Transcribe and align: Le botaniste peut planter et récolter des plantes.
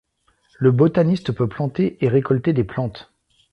Le 0.57 0.71
botaniste 0.71 1.31
peut 1.31 1.47
planter 1.47 2.03
et 2.03 2.07
récolter 2.09 2.53
des 2.53 2.63
plantes. 2.63 3.13